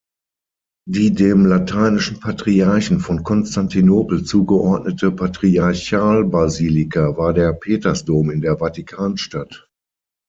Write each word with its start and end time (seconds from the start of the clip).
Die 0.89 1.13
dem 1.13 1.45
Lateinischen 1.45 2.19
Patriarchen 2.19 3.01
von 3.01 3.21
Konstantinopel 3.21 4.23
zugeordnete 4.25 5.11
Patriarchalbasilika 5.11 7.17
war 7.17 7.33
der 7.33 7.53
Petersdom 7.53 8.31
in 8.31 8.41
der 8.41 8.57
Vatikanstadt. 8.57 9.69